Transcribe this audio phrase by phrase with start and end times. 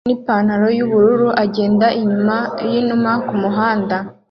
[0.03, 2.35] hamwe nipantaro yubururu agenda inyuma
[2.69, 3.97] yinuma kumuhanda